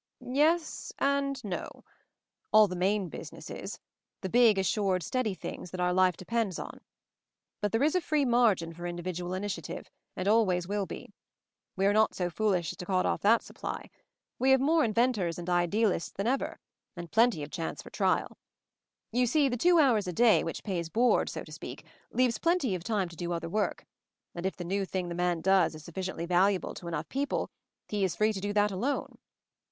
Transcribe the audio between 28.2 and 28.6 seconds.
to do